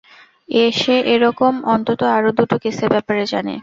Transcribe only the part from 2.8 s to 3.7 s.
ব্যাপারে জানে।